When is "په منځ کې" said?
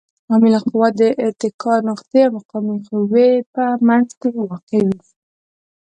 3.53-4.29